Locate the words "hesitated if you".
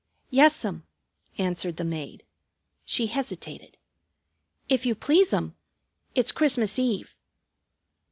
3.05-4.95